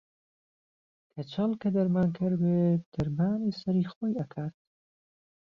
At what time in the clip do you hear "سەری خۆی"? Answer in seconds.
3.61-4.17